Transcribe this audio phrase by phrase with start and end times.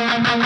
[0.00, 0.38] Oh,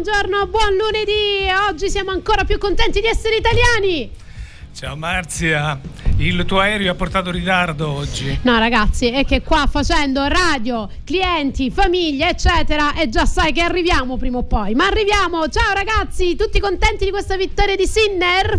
[0.00, 1.46] buongiorno, buon lunedì.
[1.68, 4.10] Oggi siamo ancora più contenti di essere italiani.
[4.72, 5.78] Ciao Marzia,
[6.16, 8.38] il tuo aereo ha portato ritardo oggi.
[8.44, 14.16] No ragazzi, è che qua facendo radio, clienti, famiglie, eccetera, e già sai che arriviamo
[14.16, 14.74] prima o poi.
[14.74, 18.58] Ma arriviamo, ciao ragazzi, tutti contenti di questa vittoria di Sinner?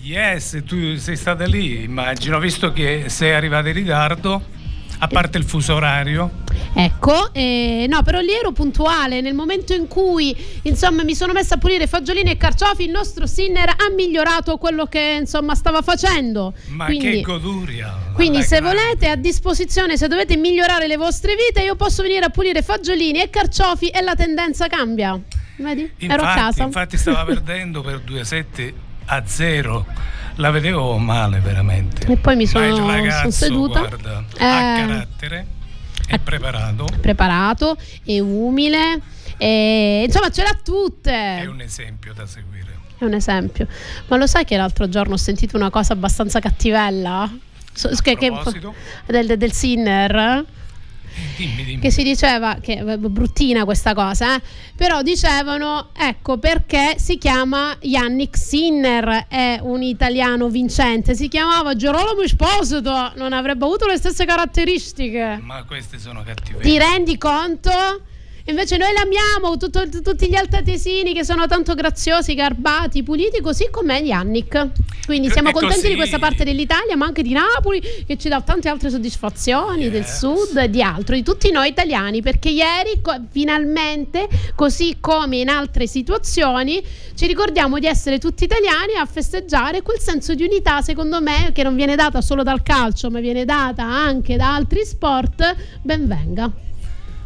[0.00, 4.56] Yes, tu sei stata lì, immagino, visto che sei arrivata in ritardo
[4.98, 6.30] a parte il fuso orario.
[6.74, 9.20] Ecco, eh, no, però lì ero puntuale.
[9.20, 13.26] Nel momento in cui insomma mi sono messa a pulire fagiolini e carciofi, il nostro
[13.26, 16.52] Sinner ha migliorato quello che insomma stava facendo.
[16.68, 17.94] Ma quindi, che goduria!
[18.14, 18.76] Quindi, se grande.
[18.76, 23.22] volete a disposizione, se dovete migliorare le vostre vite, io posso venire a pulire fagiolini
[23.22, 25.18] e carciofi e la tendenza cambia.
[25.56, 25.90] Vedi?
[25.98, 26.62] Infatti, ero a casa.
[26.64, 28.72] Infatti, stava perdendo per 2-7
[29.06, 29.86] a 0
[30.38, 32.10] la vedevo male veramente.
[32.10, 33.80] E poi mi sono, ragazzo, sono seduta.
[33.80, 35.46] Guarda, eh, ha carattere,
[36.06, 36.86] è eh, preparato.
[37.00, 39.00] Preparato, è umile,
[39.36, 41.12] e, insomma ce l'ha tutte.
[41.12, 42.76] È un esempio da seguire.
[42.98, 43.66] È un esempio.
[44.08, 47.30] Ma lo sai che l'altro giorno ho sentito una cosa abbastanza cattivella?
[47.72, 48.32] So, che, che,
[49.06, 50.44] del, del Sinner?
[51.36, 51.80] Dimmi, dimmi.
[51.80, 54.40] Che si diceva, che è bruttina questa cosa, eh?
[54.76, 62.22] però dicevano, ecco perché si chiama Yannick Sinner, è un italiano vincente, si chiamava Gerolamo
[62.22, 65.38] Esposito, non avrebbe avuto le stesse caratteristiche.
[65.42, 66.60] Ma queste sono cattive.
[66.60, 67.70] Ti rendi conto?
[68.48, 73.98] Invece noi l'amiamo, tutto, tutti gli altatesini che sono tanto graziosi, garbati, puliti, così come
[73.98, 74.68] Yannick.
[75.04, 75.88] Quindi siamo contenti così...
[75.88, 79.90] di questa parte dell'Italia, ma anche di Napoli, che ci dà tante altre soddisfazioni, yes.
[79.90, 85.36] del sud e di altro, di tutti noi italiani, perché ieri co- finalmente, così come
[85.36, 86.82] in altre situazioni,
[87.14, 91.62] ci ricordiamo di essere tutti italiani a festeggiare quel senso di unità, secondo me, che
[91.62, 95.54] non viene data solo dal calcio, ma viene data anche da altri sport.
[95.82, 96.50] Ben venga.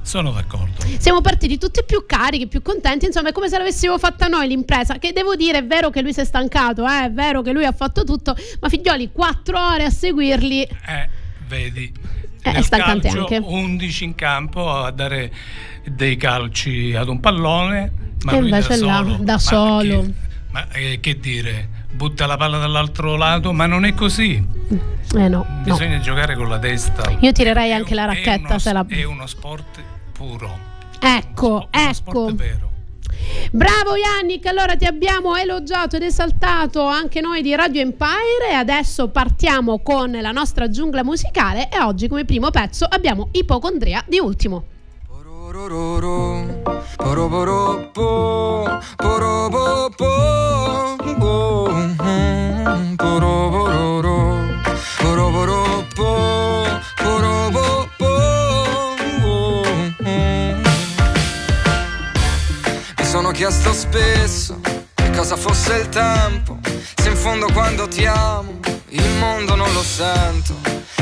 [0.03, 0.85] Sono d'accordo.
[0.99, 4.99] Siamo partiti tutti più carichi, più contenti, insomma è come se l'avessimo fatta noi l'impresa,
[4.99, 7.05] che devo dire è vero che lui si è stancato, eh?
[7.05, 10.63] è vero che lui ha fatto tutto, ma figlioli, quattro ore a seguirli...
[10.63, 11.09] Eh,
[11.47, 11.93] vedi.
[12.43, 13.41] Eh, è stancante calcio, anche.
[13.43, 15.33] 11 in campo a dare
[15.87, 17.93] dei calci ad un pallone,
[18.25, 19.11] ma e lui invece da solo.
[19.11, 20.01] Là, da solo.
[20.01, 20.13] Che,
[20.51, 21.69] ma eh, che dire?
[21.93, 24.43] butta la palla dall'altro lato, ma non è così.
[25.15, 26.03] Eh no, Bisogna no.
[26.03, 27.17] giocare con la testa.
[27.21, 28.85] Io tirerei anche la racchetta uno, se la...
[28.89, 29.83] È uno sport
[30.23, 30.57] puro.
[31.01, 32.21] Ecco, uno, ecco.
[32.25, 32.71] Uno vero.
[33.51, 39.09] Bravo Yannick, allora ti abbiamo elogiato ed esaltato anche noi di Radio Empire e adesso
[39.09, 44.65] partiamo con la nostra giungla musicale e oggi come primo pezzo abbiamo Ipocondria di Ultimo.
[63.43, 64.61] Chiesto spesso
[64.95, 66.61] che cosa fosse il tempo,
[66.95, 68.61] se in fondo quando ti amo
[68.91, 70.55] il mondo non lo sento.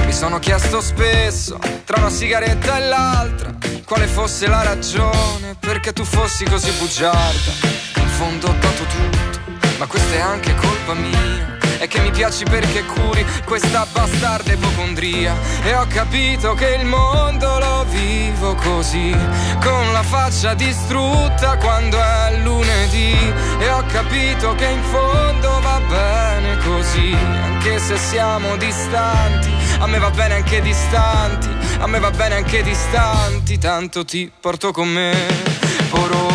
[0.06, 6.03] Mi sono chiesto spesso, tra una sigaretta e l'altra, quale fosse la ragione perché tu
[6.03, 7.53] fossi così bugiarda.
[7.97, 9.41] In fondo ho dato tutto,
[9.77, 15.34] ma questa è anche colpa mia e che mi piaci perché curi questa bastarda ipocondria.
[15.62, 19.16] E ho capito che il mondo lo vivo così
[19.62, 23.16] con la faccia distrutta quando è lunedì.
[23.58, 29.50] E ho capito che in fondo va bene così anche se siamo distanti.
[29.78, 31.48] A me va bene anche distanti
[31.80, 33.56] a me va bene anche distanti.
[33.56, 35.16] Tanto ti porto con me
[35.88, 36.29] poro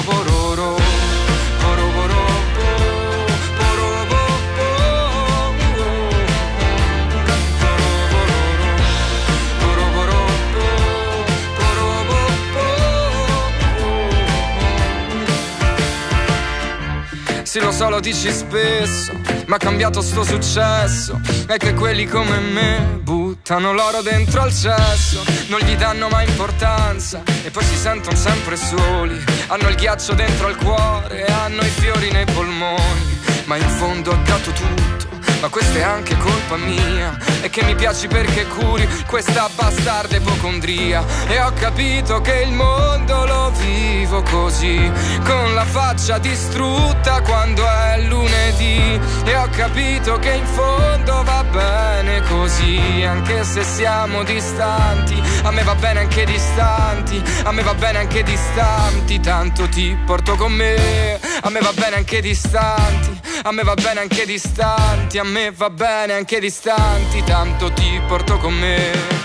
[17.56, 19.14] Sì, lo so, lo dici spesso,
[19.46, 21.22] ma ha cambiato sto successo.
[21.48, 27.24] È che quelli come me buttano l'oro dentro al cesso, non gli danno mai importanza
[27.46, 29.24] e poi si sentono sempre soli.
[29.48, 34.20] Hanno il ghiaccio dentro al cuore hanno i fiori nei polmoni, ma in fondo ho
[34.26, 37.18] dato tutto ma questa è anche colpa mia.
[37.42, 41.04] E che mi piaci perché curi questa bastarda ipocondria.
[41.28, 44.92] E ho capito che il mondo lo vivo così,
[45.24, 49.00] con la faccia distrutta quando è lunedì.
[49.26, 55.22] E ho capito che in fondo va bene così, anche se siamo distanti.
[55.44, 60.36] A me va bene anche distanti, a me va bene anche distanti, tanto ti porto
[60.36, 61.20] con me.
[61.42, 65.70] A me va bene anche distanti, a me va bene anche distanti, a me va
[65.72, 69.25] bene anche distanti, tanto ti porto con me.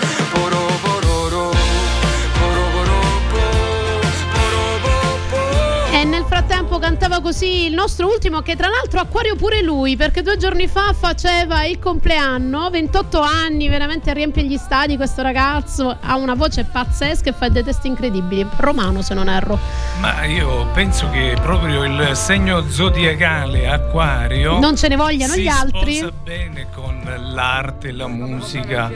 [6.81, 10.93] Cantava così il nostro ultimo, che tra l'altro acquario pure lui, perché due giorni fa
[10.93, 17.31] faceva il compleanno, 28 anni, veramente riempie gli stadi questo ragazzo, ha una voce pazzesca
[17.31, 19.59] e fa dei testi incredibili, romano se non erro.
[20.01, 25.49] Ma io penso che proprio il segno zodiacale acquario Non ce ne vogliano si gli
[25.49, 25.97] altri.
[25.97, 26.99] sposa bene con
[27.33, 28.91] l'arte, la musica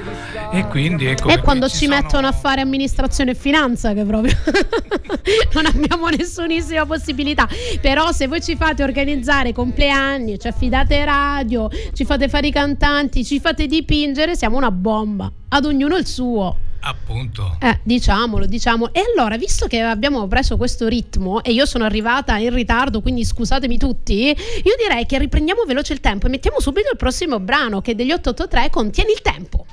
[0.50, 4.04] e quindi ecco E quando ci ci sono- mettono a fare amministrazione e finanza, che
[4.04, 4.34] proprio
[5.52, 7.46] non abbiamo nessunissima possibilità.
[7.80, 13.24] Però, se voi ci fate organizzare compleanni, ci affidate radio, ci fate fare i cantanti,
[13.24, 15.30] ci fate dipingere, siamo una bomba.
[15.48, 16.56] Ad ognuno il suo.
[16.80, 18.92] appunto Eh, diciamolo, diciamo.
[18.92, 23.24] E allora, visto che abbiamo preso questo ritmo e io sono arrivata in ritardo, quindi
[23.24, 27.80] scusatemi tutti, io direi che riprendiamo veloce il tempo e mettiamo subito il prossimo brano
[27.80, 29.64] che degli 883 contiene il tempo.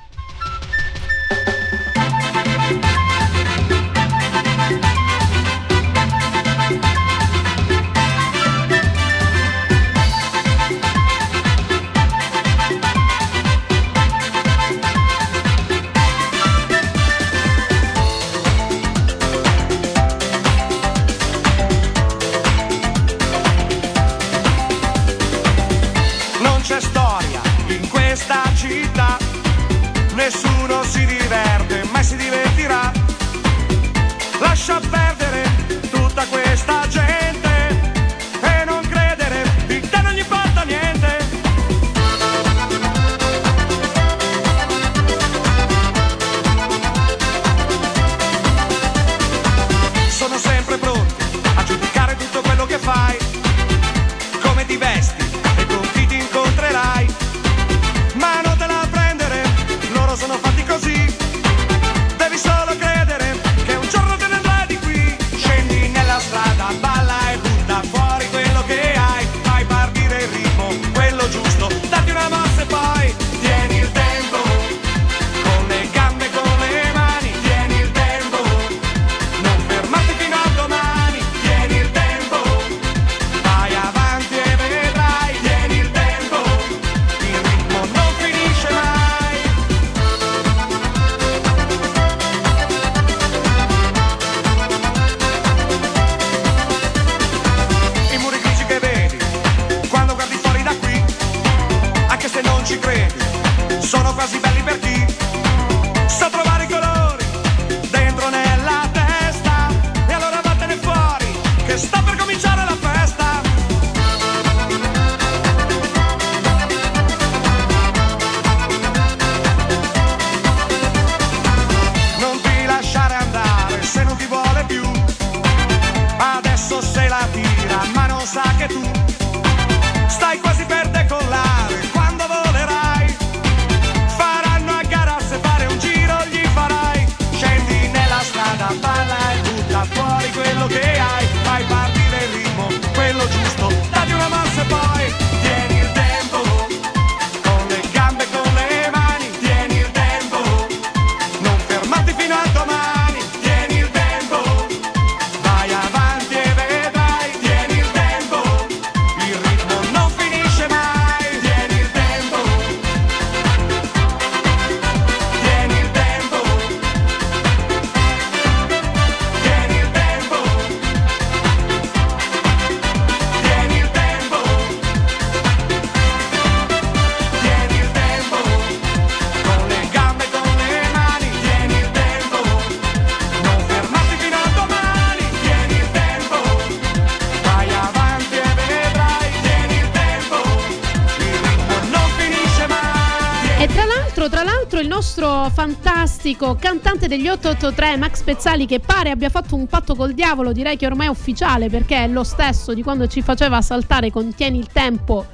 [195.53, 200.77] Fantastico cantante degli 883, Max Pezzali, che pare abbia fatto un patto col diavolo, direi
[200.77, 204.67] che ormai è ufficiale perché è lo stesso di quando ci faceva saltare Contieni il
[204.71, 205.25] tempo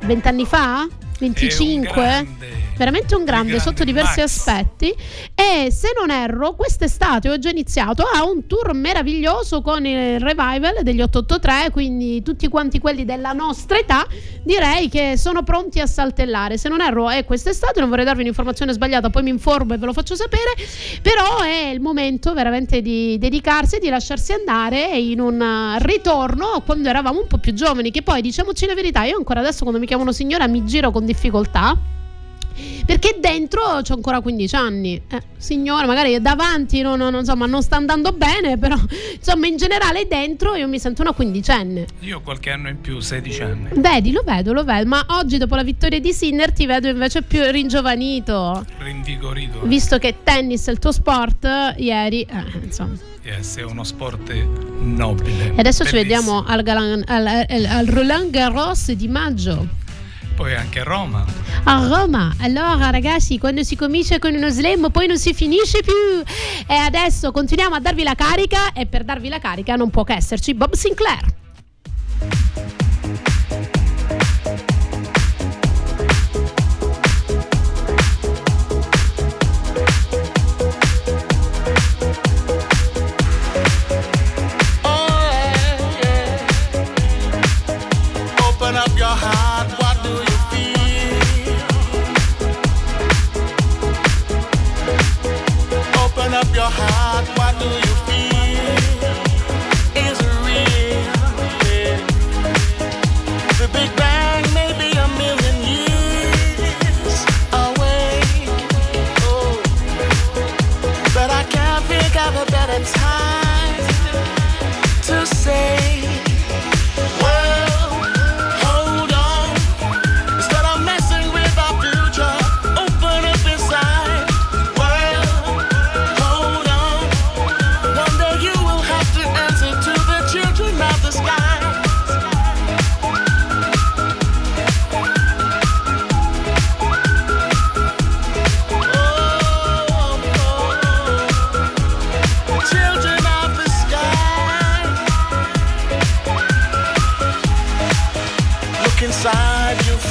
[0.00, 0.86] vent'anni fa?
[1.18, 3.62] 25 veramente un grande, grande.
[3.62, 4.38] sotto diversi Max.
[4.38, 4.94] aspetti.
[5.34, 10.82] E se non erro quest'estate ho già iniziato ha un tour meraviglioso con il revival
[10.82, 14.06] degli 883 quindi tutti quanti quelli della nostra età
[14.42, 16.56] direi che sono pronti a saltellare.
[16.56, 19.86] Se non erro è quest'estate non vorrei darvi un'informazione sbagliata poi mi informo e ve
[19.86, 20.54] lo faccio sapere
[21.02, 26.88] però è il momento veramente di dedicarsi e di lasciarsi andare in un ritorno quando
[26.88, 29.86] eravamo un po' più giovani che poi diciamoci la verità io ancora adesso quando mi
[29.86, 31.76] chiamano signora mi giro con difficoltà
[32.84, 35.00] perché dentro ho ancora 15 anni.
[35.08, 38.76] Eh, signora, magari davanti non, non, insomma, non sta andando bene, però
[39.14, 41.86] insomma in generale dentro io mi sento una quindicenne.
[42.00, 43.68] Io ho qualche anno in più, 16 anni.
[43.74, 47.22] Vedi, lo vedo, lo vedo, ma oggi dopo la vittoria di Sinner ti vedo invece
[47.22, 48.64] più ringiovanito.
[48.78, 49.60] Rinvigorito.
[49.62, 52.96] Visto che tennis è il tuo sport, ieri, eh, insomma.
[53.22, 54.32] Yes, è uno sport
[54.80, 55.52] nobile.
[55.54, 55.86] E adesso bellissimo.
[55.86, 59.77] ci vediamo al, Galan, al, al, al Roland Garros di maggio
[60.38, 61.24] poi anche a Roma.
[61.64, 66.22] A Roma, allora ragazzi, quando si comincia con uno slam poi non si finisce più.
[66.64, 70.12] E adesso continuiamo a darvi la carica e per darvi la carica non può che
[70.12, 71.47] esserci Bob Sinclair.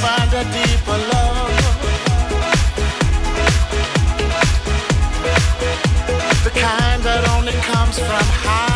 [0.02, 1.50] find a deeper love.
[6.44, 8.67] The kind that only comes from high.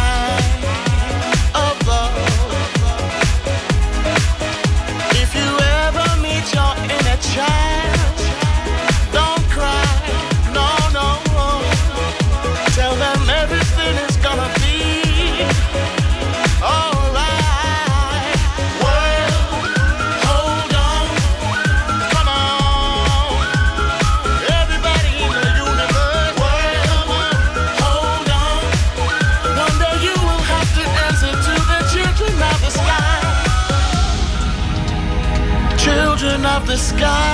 [37.02, 37.31] sky.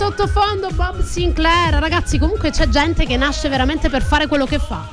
[0.00, 1.74] Sottofondo Bob Sinclair.
[1.74, 4.88] Ragazzi, comunque c'è gente che nasce veramente per fare quello che fa.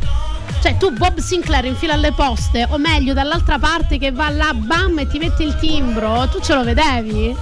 [0.62, 4.52] Cioè, tu Bob Sinclair in fila alle poste, o meglio, dall'altra parte che va là,
[4.54, 7.34] bam, e ti metti il timbro, tu ce lo vedevi?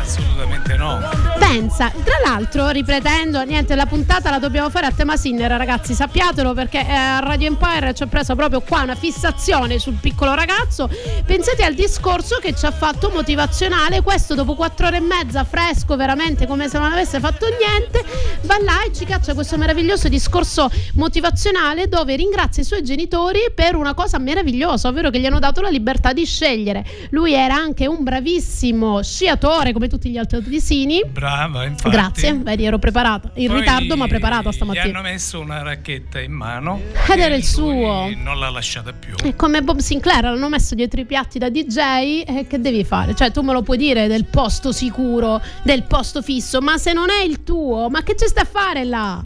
[0.00, 0.98] Assolutamente no.
[1.38, 6.54] Pensa, tra l'altro, ripetendo, niente, la puntata la dobbiamo fare a tema Sinner, ragazzi, sappiatelo
[6.54, 10.88] perché eh, a Radio Empire ci ha preso proprio qua una fissazione sul piccolo ragazzo.
[11.26, 15.96] Pensate al discorso che ci ha fatto motivazionale, questo dopo quattro ore e mezza, fresco,
[15.96, 18.02] veramente come se non avesse fatto niente,
[18.42, 23.74] va là e ci caccia questo meraviglioso discorso motivazionale dove ringrazia i suoi genitori per
[23.74, 26.86] una cosa meravigliosa, ovvero che gli hanno dato la libertà di scegliere.
[27.10, 31.02] Lui era anche un bravissimo sciatore, come tutti gli altri odisini.
[31.04, 31.90] Brava, infatti.
[31.90, 33.32] Grazie, vedi, ero preparata.
[33.34, 34.86] In Poi ritardo, ma preparata stamattina.
[34.86, 36.80] Gli hanno messo una racchetta in mano.
[37.08, 38.08] Ed era il suo.
[38.16, 39.14] Non l'ha lasciata più.
[39.22, 41.78] E come Bob Sinclair l'hanno messo dietro i piatti da DJ,
[42.26, 43.14] eh, che devi fare?
[43.14, 47.10] Cioè, tu me lo puoi dire del posto sicuro, del posto fisso, ma se non
[47.10, 49.22] è il tuo, ma che ci stai a fare là?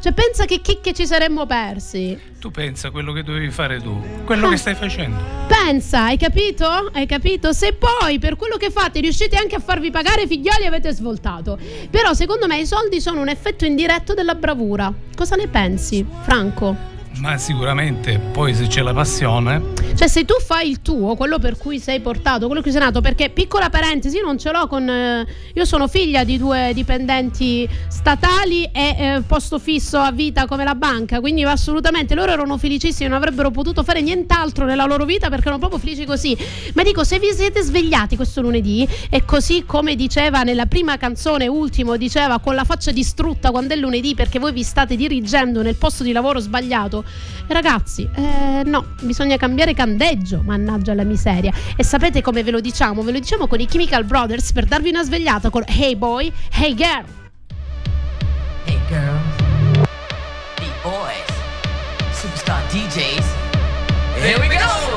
[0.00, 2.30] Cioè, pensa che chicche ci saremmo persi.
[2.42, 4.50] Tu pensa quello che dovevi fare tu, quello Ah.
[4.50, 5.16] che stai facendo.
[5.46, 6.66] Pensa, hai capito?
[6.92, 7.52] Hai capito?
[7.52, 11.56] Se poi per quello che fate riuscite anche a farvi pagare figlioli avete svoltato.
[11.88, 14.92] Però secondo me i soldi sono un effetto indiretto della bravura.
[15.14, 16.74] Cosa ne pensi, Franco?
[17.18, 19.62] Ma sicuramente poi se c'è la passione,
[19.94, 23.00] Cioè, se tu fai il tuo, quello per cui sei portato, quello che sei nato,
[23.00, 24.88] perché piccola parentesi, io non ce l'ho con.
[24.88, 30.64] eh, io sono figlia di due dipendenti statali e eh, posto fisso a vita come
[30.64, 35.28] la banca, quindi assolutamente loro erano felicissimi, non avrebbero potuto fare nient'altro nella loro vita
[35.28, 36.36] perché erano proprio felici così.
[36.74, 41.46] Ma dico, se vi siete svegliati questo lunedì e così come diceva nella prima canzone,
[41.46, 45.76] ultimo, diceva con la faccia distrutta quando è lunedì perché voi vi state dirigendo nel
[45.76, 47.01] posto di lavoro sbagliato,
[47.48, 51.52] ragazzi, eh, no, bisogna cambiare candeggio, mannaggia la miseria.
[51.76, 53.02] E sapete come ve lo diciamo?
[53.02, 56.74] Ve lo diciamo con i Chemical Brothers per darvi una svegliata con Hey Boy, Hey
[56.74, 57.04] Girl.
[58.64, 59.88] Hey girls,
[60.56, 61.26] beat boys,
[62.12, 63.26] superstar DJs.
[64.20, 64.91] Here we go.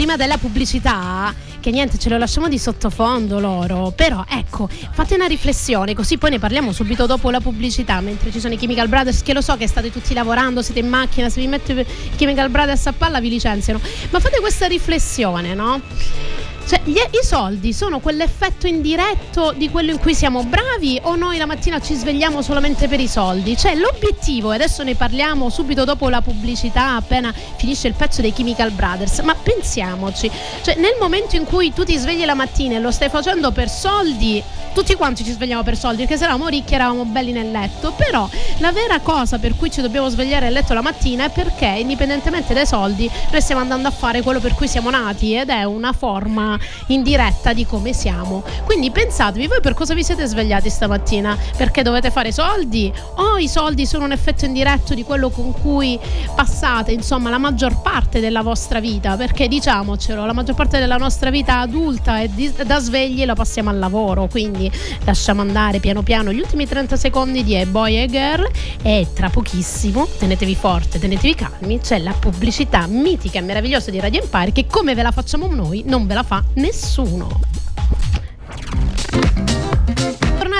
[0.00, 5.26] Prima della pubblicità che niente, ce lo lasciamo di sottofondo loro, però ecco, fate una
[5.26, 9.20] riflessione, così poi ne parliamo subito dopo la pubblicità, mentre ci sono i Chemical Brothers,
[9.20, 11.84] che lo so che state tutti lavorando, siete in macchina, se vi metto i
[12.16, 15.82] Chemical Brothers a palla vi licenziano, ma fate questa riflessione, no?
[16.70, 21.36] Cioè, gli- i soldi sono quell'effetto indiretto di quello in cui siamo bravi o noi
[21.36, 23.56] la mattina ci svegliamo solamente per i soldi?
[23.56, 28.32] Cioè, l'obiettivo, e adesso ne parliamo subito dopo la pubblicità, appena finisce il pezzo dei
[28.32, 30.30] Chemical Brothers, ma pensiamoci,
[30.62, 33.68] cioè, nel momento in cui tu ti svegli la mattina e lo stai facendo per
[33.68, 34.40] soldi,
[34.72, 38.28] tutti quanti ci svegliamo per soldi, perché se eravamo ricchi eravamo belli nel letto, però
[38.58, 42.54] la vera cosa per cui ci dobbiamo svegliare nel letto la mattina è perché, indipendentemente
[42.54, 45.92] dai soldi, noi stiamo andando a fare quello per cui siamo nati ed è una
[45.92, 48.42] forma in diretta di come siamo.
[48.64, 51.36] Quindi pensatevi, voi per cosa vi siete svegliati stamattina?
[51.56, 52.92] Perché dovete fare soldi?
[53.16, 55.98] O i soldi sono un effetto indiretto di quello con cui
[56.34, 59.16] passate, insomma, la maggior parte della vostra vita?
[59.16, 63.70] Perché diciamocelo, la maggior parte della nostra vita adulta e di- da svegli la passiamo
[63.70, 64.70] al lavoro, quindi
[65.04, 68.48] lasciamo andare piano piano gli ultimi 30 secondi di A Boy e Girl
[68.82, 74.22] e tra pochissimo, tenetevi forte, tenetevi calmi, c'è la pubblicità mitica e meravigliosa di Radio
[74.22, 77.28] Empire che come ve la facciamo noi non ve la fa nessuno.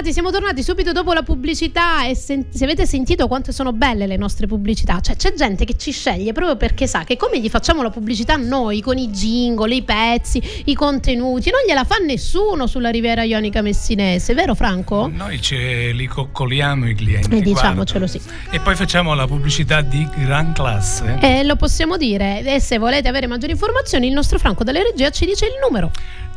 [0.00, 4.06] Tornati, siamo tornati subito dopo la pubblicità e sen- se avete sentito quanto sono belle
[4.06, 7.50] le nostre pubblicità, cioè c'è gente che ci sceglie proprio perché sa che come gli
[7.50, 12.66] facciamo la pubblicità noi con i jingle, i pezzi, i contenuti, non gliela fa nessuno
[12.66, 15.10] sulla Riviera Ionica Messinese, vero Franco?
[15.12, 17.36] Noi ce li coccoliamo i clienti.
[17.36, 18.22] E diciamocelo, sì.
[18.50, 21.18] E poi facciamo la pubblicità di gran classe.
[21.20, 25.10] E lo possiamo dire, e se volete avere maggiori informazioni il nostro Franco della regia
[25.10, 25.90] ci dice il numero.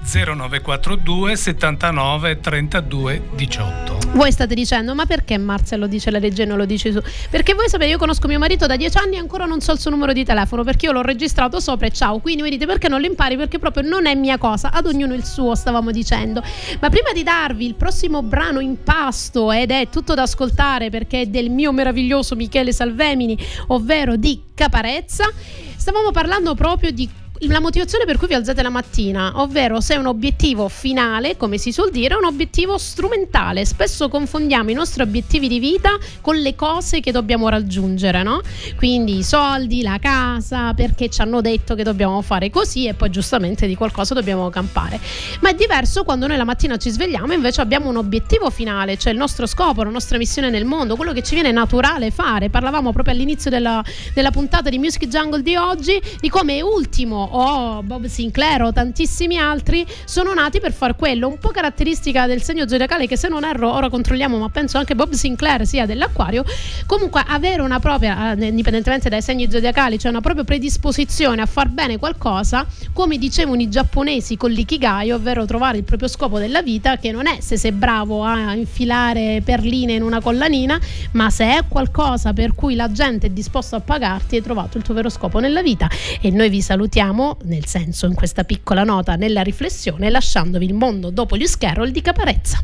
[0.05, 3.97] 0942 79 32 18.
[4.13, 7.01] Voi state dicendo, ma perché Marzia lo dice la regia e non lo dici tu?
[7.29, 9.79] Perché voi sapete, io conosco mio marito da dieci anni e ancora non so il
[9.79, 12.19] suo numero di telefono perché io l'ho registrato sopra e ciao.
[12.19, 13.37] Quindi mi dite perché non lo impari?
[13.37, 16.43] Perché proprio non è mia cosa, ad ognuno il suo, stavamo dicendo.
[16.79, 21.21] Ma prima di darvi il prossimo brano in pasto ed è tutto da ascoltare perché
[21.21, 23.37] è del mio meraviglioso Michele Salvemini,
[23.67, 25.31] ovvero di Caparezza,
[25.75, 27.09] stavamo parlando proprio di
[27.47, 31.57] la motivazione per cui vi alzate la mattina, ovvero se è un obiettivo finale, come
[31.57, 33.65] si suol dire, o un obiettivo strumentale.
[33.65, 38.41] Spesso confondiamo i nostri obiettivi di vita con le cose che dobbiamo raggiungere, no?
[38.75, 43.09] Quindi i soldi, la casa, perché ci hanno detto che dobbiamo fare così e poi
[43.09, 44.99] giustamente di qualcosa dobbiamo campare.
[45.41, 48.97] Ma è diverso quando noi la mattina ci svegliamo e invece abbiamo un obiettivo finale,
[48.97, 52.49] cioè il nostro scopo, la nostra missione nel mondo, quello che ci viene naturale fare.
[52.49, 57.81] Parlavamo proprio all'inizio della, della puntata di Music Jungle di oggi di come ultimo o
[57.83, 62.67] Bob Sinclair o tantissimi altri sono nati per far quello, un po' caratteristica del segno
[62.67, 66.43] zodiacale che se non erro ora controlliamo, ma penso anche Bob Sinclair sia dell'acquario,
[66.85, 71.69] comunque avere una propria, eh, indipendentemente dai segni zodiacali, cioè una propria predisposizione a far
[71.69, 76.97] bene qualcosa, come dicevano i giapponesi con l'ikigai, ovvero trovare il proprio scopo della vita,
[76.97, 80.79] che non è se sei bravo a infilare perline in una collanina,
[81.11, 84.83] ma se è qualcosa per cui la gente è disposta a pagarti, hai trovato il
[84.83, 85.89] tuo vero scopo nella vita.
[86.21, 87.12] E noi vi salutiamo,
[87.43, 92.01] nel senso, in questa piccola nota, nella riflessione, lasciandovi il mondo dopo gli Scarroll di
[92.01, 92.63] Caparezza.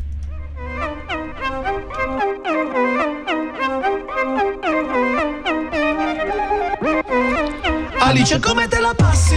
[7.98, 9.36] Alice come te la passi?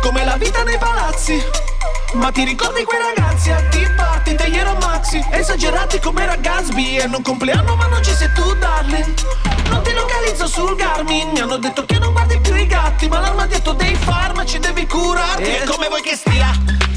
[0.00, 1.71] Come la vita nei palazzi
[2.14, 5.24] ma ti ricordi quei ragazzi a Tea Party degli Ero Maxi?
[5.30, 9.14] Esagerati come ragazzi E non compleanno ma non ci sei tu darling.
[9.68, 11.30] Non ti localizzo sul Garmin.
[11.30, 15.42] Mi hanno detto che non guardi più i gatti Ma l'armadietto dei farmaci devi curarti.
[15.42, 16.50] E come vuoi che stia?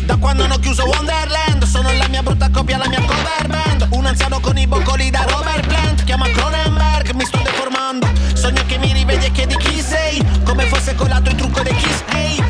[0.06, 3.88] Da quando hanno chiuso Wonderland Sono la mia brutta copia, la mia cover band.
[3.92, 8.08] Un anziano con i boccoli da Robert Plant Chiama Cronenberg, mi sto deformando.
[8.34, 12.04] Sogno che mi rivedi e chiedi chi sei Come fosse colato il trucco dei Kiss.
[12.08, 12.45] Hey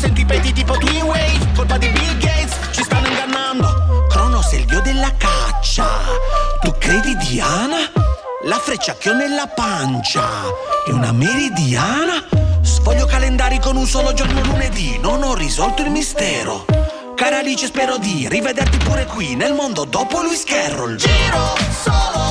[0.00, 4.06] Alla radio sento i peti tipo Twin Wave Colpa di Bill Gates, ci stanno ingannando.
[4.08, 5.86] Cronos è il dio della caccia.
[6.62, 7.90] Tu credi Diana?
[8.44, 10.22] La freccia che ho nella pancia
[10.86, 12.24] È una meridiana?
[12.62, 14.98] Sfoglio calendari con un solo giorno lunedì.
[14.98, 16.64] Non ho risolto il mistero.
[17.14, 20.96] Cara Alice spero di rivederti pure qui Nel mondo dopo Lewis Carroll.
[20.96, 22.29] Giro solo,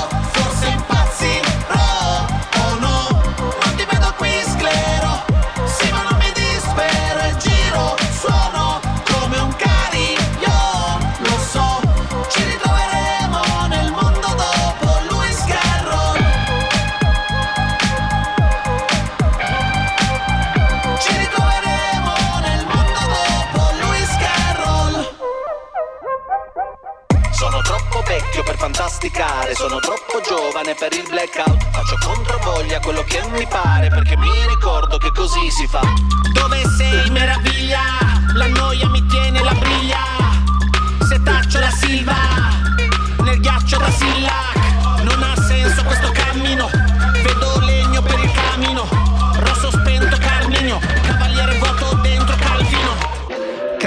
[29.20, 31.70] fantasticare Sono troppo giovane per il blackout.
[31.72, 35.82] Faccio controvoglia quello che mi pare Perché mi ricordo che così si fa.
[36.32, 37.82] Dove sei meraviglia?
[38.34, 40.00] La noia mi tiene la briglia.
[41.08, 42.16] Se taccio la silva
[43.24, 45.02] Nel ghiaccio da Sillac.
[45.04, 46.89] Non ha senso questo cammino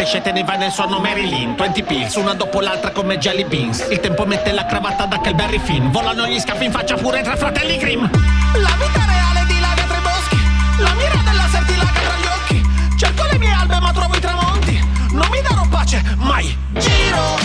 [0.03, 1.55] Crescete ne va nel sonno Marilyn.
[1.55, 3.87] 20 pills, una dopo l'altra come jelly beans.
[3.89, 5.93] Il tempo mette la cravatta da Kelberry Finn.
[5.93, 8.01] Volano gli scaffi in faccia pure tra fratelli Grimm.
[8.01, 10.37] La vita reale dilaga tra i boschi
[10.79, 12.97] La mira della sertilaga tra gli occhi.
[12.97, 14.85] Cerco le mie albe ma trovo i tramonti.
[15.13, 16.59] Non mi darò pace, mai.
[16.73, 17.42] Giro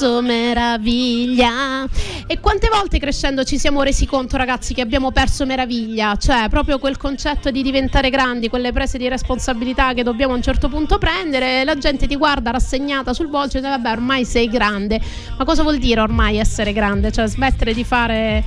[0.00, 1.86] perso meraviglia.
[2.26, 6.16] E quante volte crescendo ci siamo resi conto, ragazzi, che abbiamo perso meraviglia?
[6.16, 10.42] Cioè, proprio quel concetto di diventare grandi, quelle prese di responsabilità che dobbiamo a un
[10.42, 11.64] certo punto prendere.
[11.64, 14.98] La gente ti guarda rassegnata sul volto e dice: Vabbè, ormai sei grande.
[15.36, 17.12] Ma cosa vuol dire ormai essere grande?
[17.12, 18.42] Cioè, smettere di fare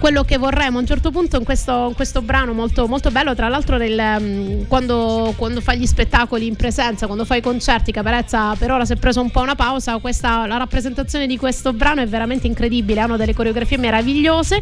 [0.00, 0.78] quello che vorremmo.
[0.78, 4.16] A un certo punto in questo, in questo brano molto, molto bello, tra l'altro nel,
[4.18, 8.84] mm, quando, quando fai gli spettacoli in presenza, quando fai i concerti, Caparezza per ora
[8.86, 12.46] si è preso un po' una pausa, questa, la rappresentazione di questo brano è veramente
[12.46, 14.60] incredibile, hanno delle coreografie meravigliose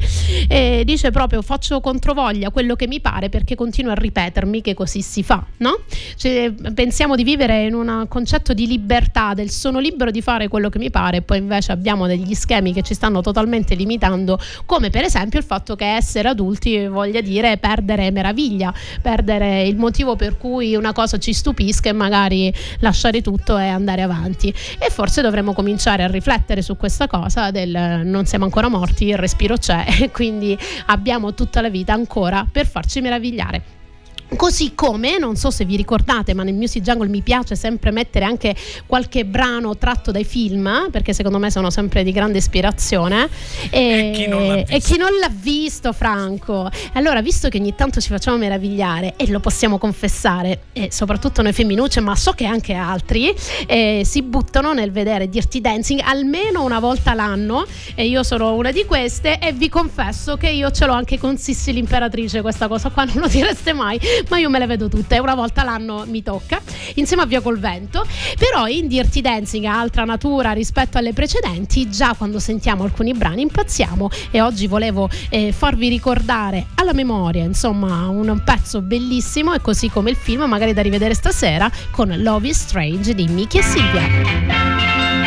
[0.49, 5.01] e dice proprio faccio controvoglia quello che mi pare perché continuo a ripetermi che così
[5.03, 5.79] si fa, no?
[6.17, 10.69] Cioè, pensiamo di vivere in un concetto di libertà, del sono libero di fare quello
[10.69, 15.05] che mi pare poi invece abbiamo degli schemi che ci stanno totalmente limitando, come per
[15.05, 20.75] esempio il fatto che essere adulti voglia dire perdere meraviglia, perdere il motivo per cui
[20.75, 24.49] una cosa ci stupisca e magari lasciare tutto e andare avanti.
[24.49, 29.19] E forse dovremmo cominciare a riflettere su questa cosa del non siamo ancora morti, il
[29.19, 33.78] respiro c'è e quindi abbiamo tutta la vita ancora per farci meravigliare.
[34.37, 38.25] Così come, non so se vi ricordate, ma nel Music Jungle mi piace sempre mettere
[38.25, 38.55] anche
[38.87, 43.29] qualche brano tratto dai film, perché secondo me sono sempre di grande ispirazione.
[43.71, 44.93] E, E chi non l'ha e visto?
[44.93, 46.71] chi non l'ha visto, Franco.
[46.93, 51.53] Allora, visto che ogni tanto ci facciamo meravigliare e lo possiamo confessare, e soprattutto noi
[51.53, 53.35] femminucce, ma so che anche altri,
[53.67, 57.65] eh, si buttano nel vedere Dirty Dancing almeno una volta l'anno,
[57.95, 61.37] e io sono una di queste, e vi confesso che io ce l'ho anche con
[61.39, 65.19] Sissi l'imperatrice, questa cosa qua non lo direste mai, ma io me le vedo tutte,
[65.19, 66.61] una volta l'anno mi tocca,
[66.95, 68.07] insieme a Via col Vento,
[68.39, 73.43] però in Dirty Dancing ha altra natura rispetto alle precedenti, già quando sentiamo alcuni brani
[73.43, 79.91] impazziamo e oggi volevo eh, farvi ricordare alla memoria, insomma, un pezzo bellissimo e così
[79.91, 85.18] come il film, magari da rivedere stasera, con Love is Strange di Miki e Silvia.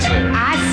[0.00, 0.32] translator.
[0.32, 0.67] I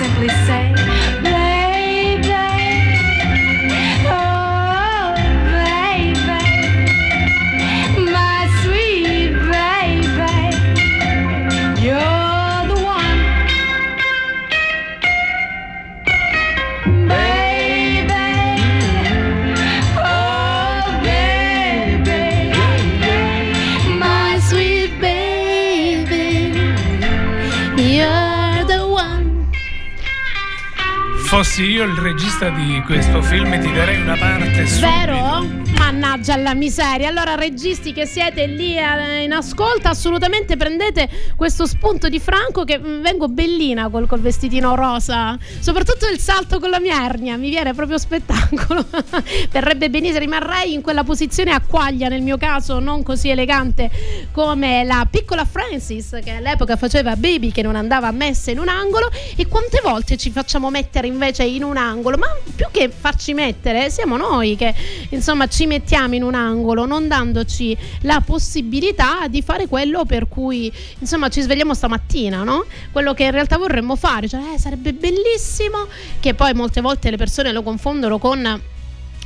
[31.85, 34.87] il regista di questo film ti darei una parte subito.
[34.87, 35.64] Vero?
[35.85, 37.09] Mannaggia la miseria.
[37.09, 42.79] Allora, registi che siete lì eh, in ascolto, assolutamente prendete questo spunto di Franco che
[42.79, 45.37] mm, vengo bellina col, col vestitino rosa.
[45.59, 48.83] Soprattutto il salto con la mia ernia, mi viene proprio spettacolo.
[49.51, 53.91] Verrebbe benissimo, rimarrei in quella posizione a quaglia nel mio caso, non così elegante
[54.31, 59.11] come la piccola Francis che all'epoca faceva baby che non andava messa in un angolo
[59.35, 63.91] e quante volte ci facciamo mettere invece in un angolo, ma più che farci mettere
[63.91, 64.73] siamo noi che
[65.09, 65.73] insomma ci mettiamo
[66.15, 71.73] in un angolo non dandoci la possibilità di fare quello per cui insomma ci svegliamo
[71.73, 72.65] stamattina, no?
[72.91, 75.87] Quello che in realtà vorremmo fare, cioè eh, sarebbe bellissimo
[76.19, 78.73] che poi molte volte le persone lo confondono con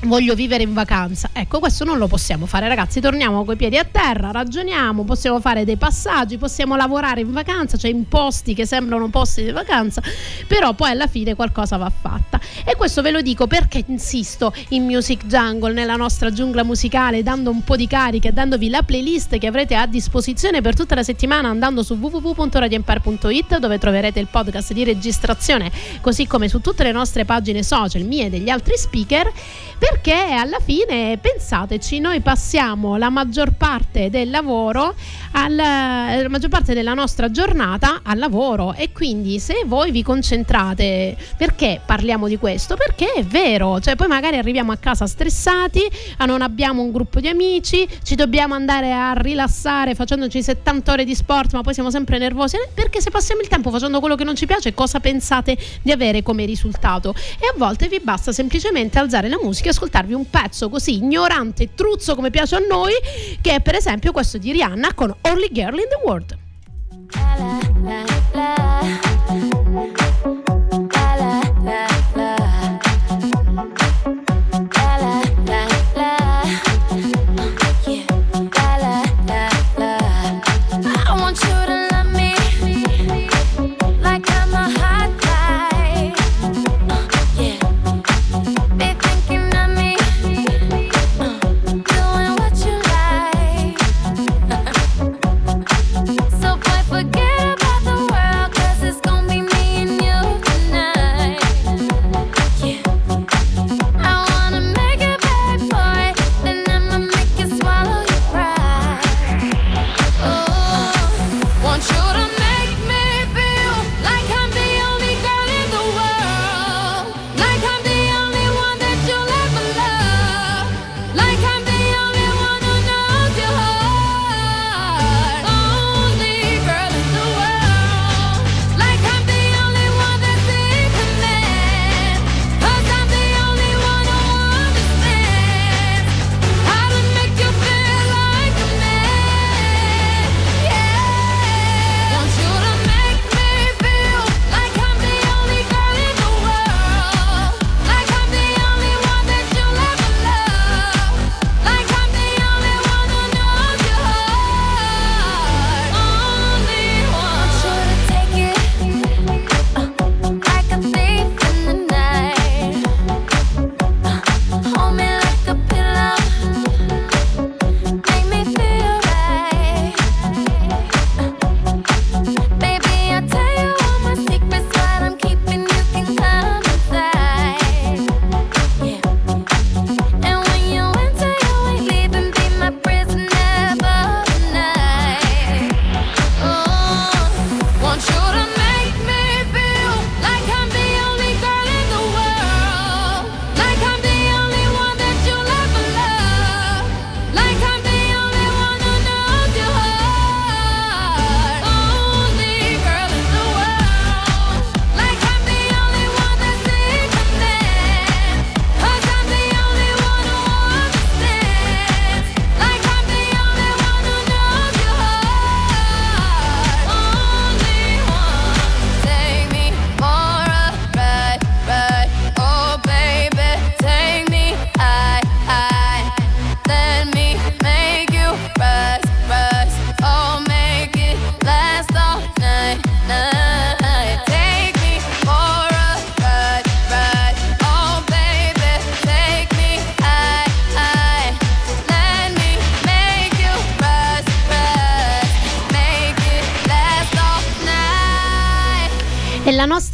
[0.03, 1.29] Voglio vivere in vacanza.
[1.33, 3.01] Ecco, questo non lo possiamo fare, ragazzi.
[3.01, 7.91] Torniamo coi piedi a terra, ragioniamo, possiamo fare dei passaggi, possiamo lavorare in vacanza, cioè
[7.91, 10.01] in posti che sembrano posti di vacanza,
[10.47, 12.39] però poi alla fine qualcosa va fatta.
[12.63, 17.49] E questo ve lo dico perché insisto in Music Jungle, nella nostra giungla musicale, dando
[17.49, 21.03] un po' di carica e dandovi la playlist che avrete a disposizione per tutta la
[21.03, 26.93] settimana andando su www.radioempire.it dove troverete il podcast di registrazione, così come su tutte le
[26.93, 29.29] nostre pagine social, mie e degli altri speaker
[29.89, 34.93] perché alla fine pensateci noi passiamo la maggior parte del lavoro
[35.32, 38.73] al, la maggior parte della nostra giornata al lavoro.
[38.75, 42.75] E quindi se voi vi concentrate perché parliamo di questo?
[42.75, 43.80] Perché è vero.
[43.80, 45.82] Cioè poi magari arriviamo a casa stressati
[46.30, 51.15] non abbiamo un gruppo di amici ci dobbiamo andare a rilassare facendoci 70 ore di
[51.15, 52.58] sport ma poi siamo sempre nervosi.
[52.75, 56.21] Perché se passiamo il tempo facendo quello che non ci piace cosa pensate di avere
[56.21, 57.15] come risultato?
[57.39, 61.69] E a volte vi basta semplicemente alzare la musica ascoltarvi un pezzo così ignorante e
[61.73, 62.91] truzzo come piace a noi
[63.41, 66.37] che è per esempio questo di Rihanna con Only Girl in the World.
[69.31, 69.48] I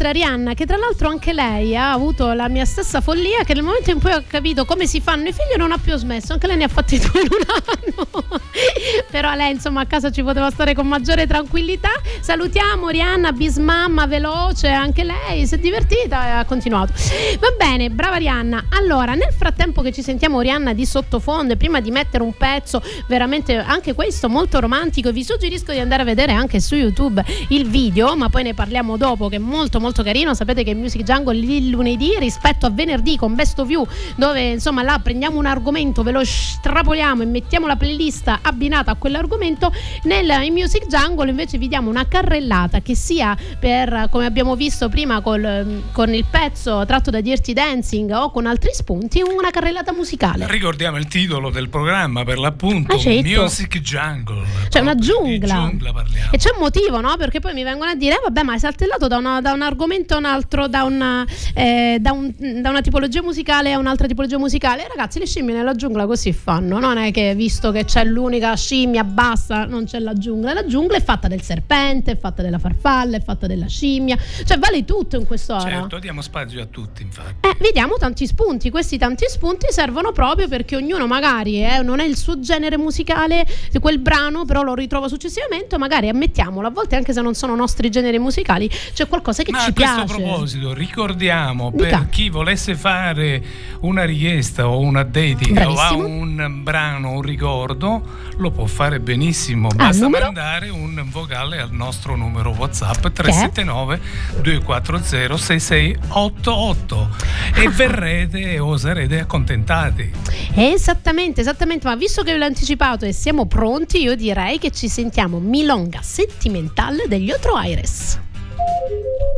[0.05, 3.63] nostra Rihanna, che tra l'altro anche lei ha avuto la mia stessa follia, che nel
[3.63, 6.47] momento in cui ho capito come si fanno i figli non ha più smesso, anche
[6.47, 8.39] lei ne ha fatti due in un anno.
[9.09, 11.89] Però lei insomma a casa ci poteva stare con maggiore tranquillità.
[12.19, 16.93] Salutiamo Rihanna, bismamma, veloce, anche lei si è divertita e ha continuato.
[17.39, 18.65] Va bene, brava Rihanna.
[18.71, 22.81] Allora, nel frattempo che ci sentiamo Rihanna di sottofondo e prima di mettere un pezzo
[23.07, 27.67] veramente anche questo molto romantico, vi suggerisco di andare a vedere anche su YouTube il
[27.67, 30.33] video, ma poi ne parliamo dopo che è molto molto carino.
[30.33, 33.85] Sapete che Music Jungle il lunedì rispetto a venerdì con Best of You,
[34.15, 38.95] dove insomma là prendiamo un argomento, ve lo strapoliamo e mettiamo la playlist abbinata a
[38.95, 39.71] quell'argomento.
[40.03, 44.89] Nel in Music Jungle invece vi diamo una carrellata che sia per come abbiamo visto
[44.89, 49.93] prima col- con il pezzo tratto da Dirty Dancing o con altri spunti, una carrellata
[49.93, 50.45] musicale.
[50.49, 53.41] Ricordiamo il titolo del programma per l'appunto Ah, certo.
[53.41, 54.43] Music Jungle.
[54.69, 55.55] C'è una giungla.
[55.69, 55.93] giungla.
[56.31, 57.15] E c'è un motivo, no?
[57.17, 59.61] Perché poi mi vengono a dire, "Eh, vabbè, ma hai saltellato da, una- da un
[59.61, 64.07] argomento a un altro, da una, eh, da, un- da una tipologia musicale a un'altra
[64.07, 64.87] tipologia musicale.
[64.87, 66.79] Ragazzi, le scimmie nella giungla così fanno.
[66.79, 70.53] Non è che visto che c'è l'unica scimmia, basta, non c'è la giungla.
[70.53, 74.17] La giungla è fatta del serpente, è fatta della farfalla, è fatta della scimmia.
[74.43, 75.61] Cioè, vale tutto in quest'ora.
[75.61, 77.47] Certo, diamo spazio a tutti, infatti.
[77.47, 78.69] Eh, vediamo tanti spunti.
[78.69, 83.45] Questi tanti spunti servono proprio perché ognuno magari eh, non è il suo genere musicale
[83.79, 85.77] quel brano, però lo ritrova successivamente.
[85.77, 89.59] Magari ammettiamolo, a volte anche se non sono nostri generi musicali, c'è qualcosa che Ma
[89.59, 90.21] ci a questo piace.
[90.21, 91.97] proposito, ricordiamo Dica.
[91.99, 93.43] per chi volesse fare
[93.81, 98.01] una richiesta o una dedica o ha un brano, un ricordo,
[98.37, 99.67] lo può fare benissimo.
[99.69, 103.99] Ah, Basta mandare un vocale al nostro numero WhatsApp 379
[104.41, 107.09] 240 6688
[107.55, 110.11] e verrete o sarete accontentati.
[110.55, 111.87] Esattamente, esattamente.
[111.87, 116.01] Ma visto che ve l'ho anticipato e siamo pronti, io direi che ci sentiamo Milonga
[116.01, 118.19] Sentimentale degli Otro Aires.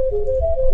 [0.09, 0.67] Milonga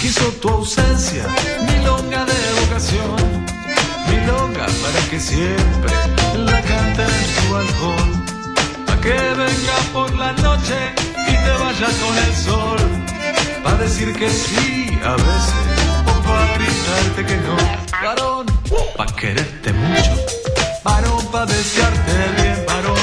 [0.00, 1.24] quiso tu ausencia,
[1.66, 3.16] milonga de vocación,
[4.08, 5.92] milonga para que siempre
[6.34, 8.24] la cante en su balcón,
[8.86, 10.76] para que venga por la noche
[11.28, 12.78] y te vaya con el sol,
[13.64, 15.66] para decir que sí a veces
[16.04, 17.56] o para gritarte que no,
[18.02, 18.46] varón,
[18.96, 20.14] para quererte mucho,
[20.84, 23.00] varón, para desearte bien, varón,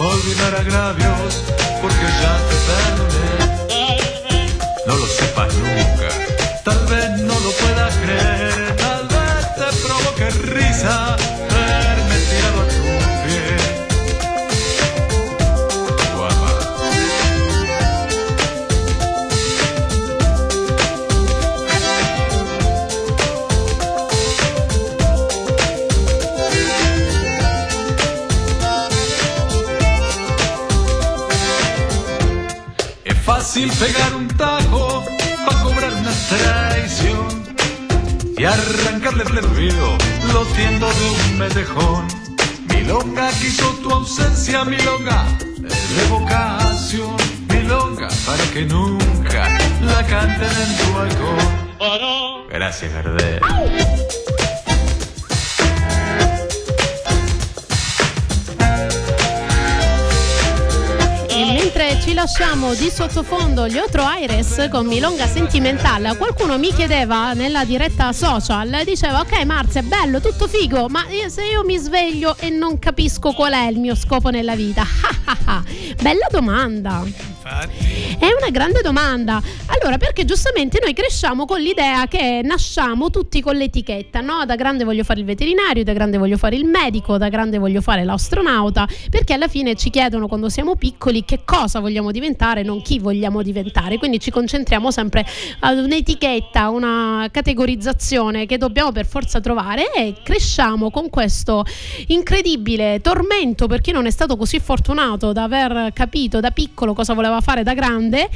[0.00, 1.44] olvidar agravios
[1.80, 3.47] porque ya te perdoné
[38.52, 39.98] arrancarle el ruido
[40.32, 42.06] lo tiendo de un metejón.
[42.74, 45.26] Milonga quiso tu ausencia, milonga
[45.58, 47.16] de vocación,
[47.48, 49.48] milonga para que nunca
[49.82, 51.68] la canten en tu balcón.
[52.50, 53.40] Gracias, Gardel.
[62.18, 68.82] Lasciamo di sottofondo gli Otro Aires con Milonga Sentimental, qualcuno mi chiedeva nella diretta social,
[68.84, 73.52] diceva ok Marzia bello, tutto figo, ma se io mi sveglio e non capisco qual
[73.52, 74.82] è il mio scopo nella vita?
[76.02, 77.37] Bella domanda.
[78.18, 79.40] È una grande domanda.
[79.66, 84.44] Allora, perché giustamente noi cresciamo con l'idea che nasciamo tutti con l'etichetta, no?
[84.44, 87.80] Da grande voglio fare il veterinario, da grande voglio fare il medico, da grande voglio
[87.80, 92.82] fare l'astronauta, perché alla fine ci chiedono quando siamo piccoli che cosa vogliamo diventare, non
[92.82, 93.98] chi vogliamo diventare.
[93.98, 95.24] Quindi ci concentriamo sempre
[95.60, 101.64] ad un'etichetta, una categorizzazione che dobbiamo per forza trovare e cresciamo con questo
[102.08, 107.14] incredibile tormento per chi non è stato così fortunato da aver capito da piccolo cosa
[107.14, 108.28] voleva fare da grande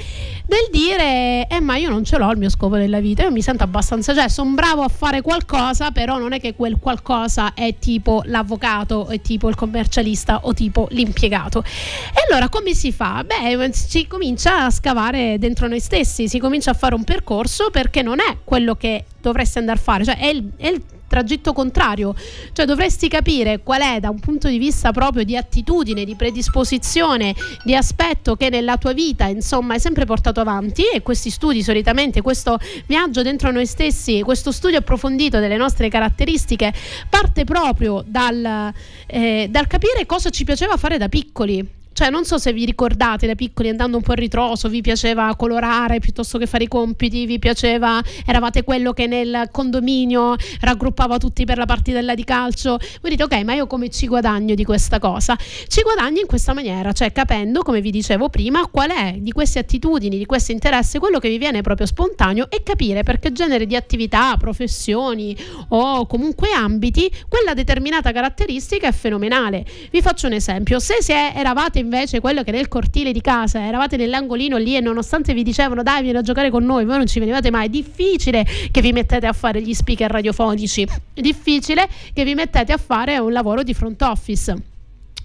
[0.46, 3.42] del dire eh ma io non ce l'ho il mio scopo nella vita io mi
[3.42, 7.76] sento abbastanza cioè sono bravo a fare qualcosa però non è che quel qualcosa è
[7.78, 13.24] tipo l'avvocato è tipo il commercialista o tipo l'impiegato e allora come si fa?
[13.24, 18.02] beh si comincia a scavare dentro noi stessi si comincia a fare un percorso perché
[18.02, 20.82] non è quello che dovresti andare a fare cioè è il, è il
[21.12, 22.14] tragitto contrario,
[22.54, 27.34] cioè dovresti capire qual è da un punto di vista proprio di attitudine, di predisposizione,
[27.64, 32.22] di aspetto che nella tua vita insomma hai sempre portato avanti e questi studi solitamente,
[32.22, 36.72] questo viaggio dentro noi stessi, questo studio approfondito delle nostre caratteristiche
[37.10, 38.72] parte proprio dal,
[39.06, 41.80] eh, dal capire cosa ci piaceva fare da piccoli.
[41.92, 45.34] Cioè, non so se vi ricordate da piccoli andando un po' a ritroso, vi piaceva
[45.36, 51.44] colorare piuttosto che fare i compiti, vi piaceva, eravate quello che nel condominio raggruppava tutti
[51.44, 52.78] per la partitella di calcio.
[53.00, 55.36] Voi dite, ok, ma io come ci guadagno di questa cosa?
[55.36, 59.58] Ci guadagni in questa maniera, cioè capendo, come vi dicevo prima, qual è di queste
[59.58, 63.66] attitudini, di questi interessi, quello che vi viene proprio spontaneo e capire per che genere
[63.66, 65.36] di attività, professioni
[65.68, 69.64] o comunque ambiti quella determinata caratteristica è fenomenale.
[69.90, 73.96] Vi faccio un esempio, se, se eravate invece quello che nel cortile di casa eravate
[73.96, 77.18] nell'angolino lì e nonostante vi dicevano dai vieni a giocare con noi, voi non ci
[77.18, 82.72] venivate mai, difficile che vi mettete a fare gli speaker radiofonici, difficile che vi mettete
[82.72, 84.71] a fare un lavoro di front office.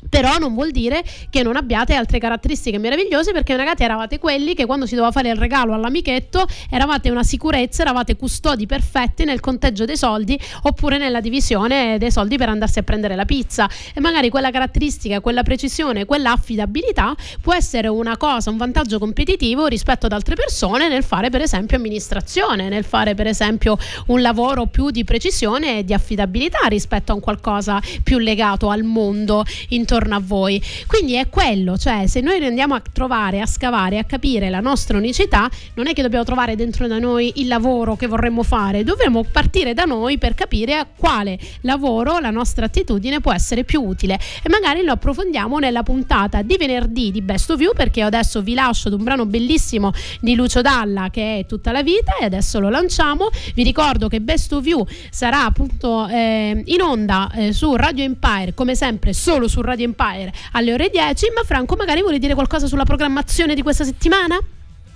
[0.10, 4.66] Però non vuol dire che non abbiate altre caratteristiche meravigliose perché magari eravate quelli che
[4.66, 9.86] quando si doveva fare il regalo all'amichetto eravate una sicurezza, eravate custodi perfetti nel conteggio
[9.86, 13.70] dei soldi oppure nella divisione dei soldi per andarsi a prendere la pizza.
[13.94, 19.68] E magari quella caratteristica, quella precisione, quella affidabilità può essere una cosa, un vantaggio competitivo
[19.68, 23.78] rispetto ad altre persone nel fare per esempio amministrazione, nel fare per esempio
[24.08, 28.84] un lavoro più di precisione e di affidabilità rispetto a un qualcosa più legato al
[28.84, 30.62] mondo intorno a voi.
[30.86, 34.98] Quindi è quello, cioè se noi andiamo a trovare, a scavare, a capire la nostra
[34.98, 39.24] unicità, non è che dobbiamo trovare dentro da noi il lavoro che vorremmo fare, dovremmo
[39.24, 44.20] partire da noi per capire a quale lavoro la nostra attitudine può essere più utile
[44.44, 48.54] e magari lo approfondiamo nella puntata di venerdì di Best of You perché adesso vi
[48.54, 52.60] lascio ad un brano bellissimo di Lucio Dalla che è tutta la vita e adesso
[52.60, 53.30] lo lanciamo.
[53.54, 58.54] Vi ricordo che Best of You sarà appunto eh, in onda eh, su Radio Empire
[58.54, 62.68] come sempre solo su Radio Empire alle ore 10 ma Franco magari vuole dire qualcosa
[62.68, 64.38] sulla programmazione di questa settimana?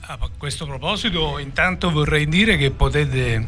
[0.03, 3.47] Ah, a questo proposito, intanto vorrei dire che potete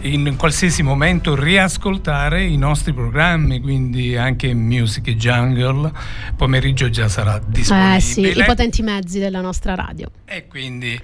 [0.00, 5.92] in qualsiasi momento riascoltare i nostri programmi, quindi anche Music Jungle,
[6.34, 7.96] pomeriggio già sarà disponibile.
[7.96, 10.10] Eh sì, i potenti mezzi della nostra radio.
[10.24, 10.98] E quindi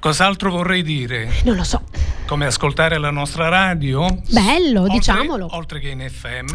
[0.00, 1.28] cos'altro vorrei dire?
[1.44, 1.82] Non lo so.
[2.26, 4.06] Come ascoltare la nostra radio?
[4.28, 5.48] Bello, Oltre- diciamolo.
[5.52, 6.46] Oltre che in FM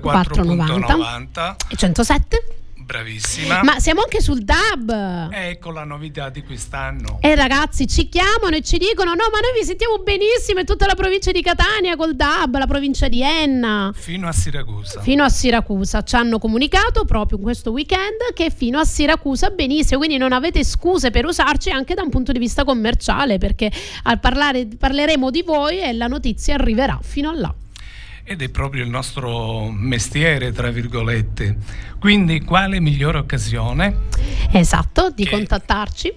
[0.00, 1.56] 490 94.90.
[1.68, 2.57] e 107?
[2.88, 3.62] Bravissima.
[3.64, 5.30] Ma siamo anche sul DAB.
[5.30, 7.18] Ecco la novità di quest'anno.
[7.20, 10.86] E ragazzi ci chiamano e ci dicono: No, ma noi vi sentiamo benissimo in tutta
[10.86, 13.92] la provincia di Catania col DAB, la provincia di Enna.
[13.94, 15.02] Fino a Siracusa.
[15.02, 19.98] Fino a Siracusa ci hanno comunicato proprio in questo weekend che fino a Siracusa benissimo,
[19.98, 23.70] quindi non avete scuse per usarci anche da un punto di vista commerciale, perché
[24.04, 27.54] al parlare, parleremo di voi e la notizia arriverà fino a là.
[28.30, 31.56] Ed è proprio il nostro mestiere, tra virgolette.
[31.98, 34.00] Quindi, quale migliore occasione?
[34.52, 36.12] Esatto, di Che- contattarci.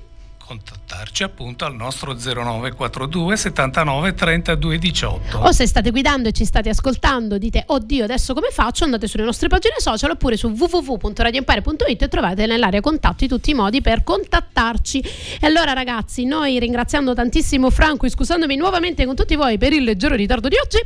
[0.52, 5.38] Contattarci appunto al nostro 0942 79 32 18.
[5.38, 8.84] O se state guidando e ci state ascoltando, dite oddio adesso come faccio?
[8.84, 13.80] Andate sulle nostre pagine social oppure su www.radioempire.it e trovate nell'area contatti tutti i modi
[13.80, 15.00] per contattarci.
[15.40, 19.86] E allora ragazzi, noi ringraziando tantissimo Franco e scusandomi nuovamente con tutti voi per il
[19.86, 20.80] leggero ritardo di oggi,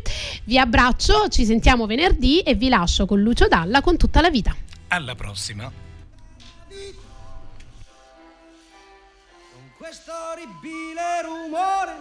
[0.44, 4.56] vi abbraccio, ci sentiamo venerdì e vi lascio con Lucio Dalla con tutta la vita.
[4.90, 5.95] Alla prossima.
[9.86, 11.96] questo orribile rumore,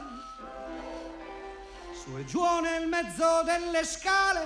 [1.93, 4.41] su e giù nel mezzo delle scale,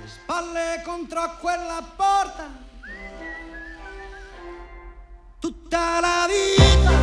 [0.00, 2.46] le spalle contro quella porta,
[5.38, 6.96] tutta la vita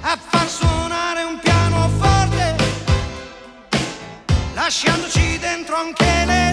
[0.00, 2.56] a far suonare un pianoforte,
[4.54, 6.47] lasciandoci dentro anche le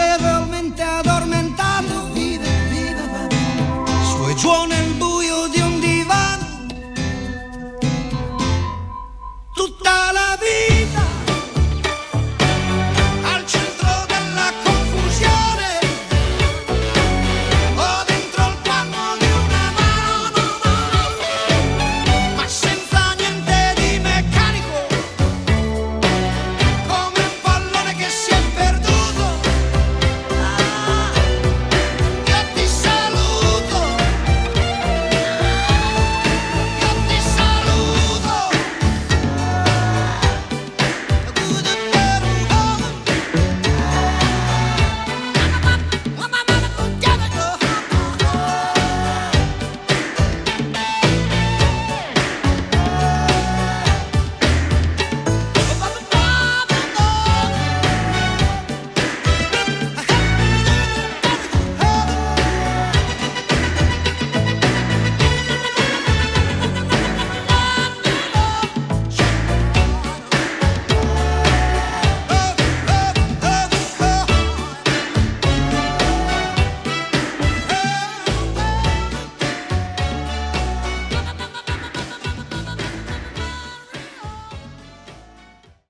[0.00, 0.29] ever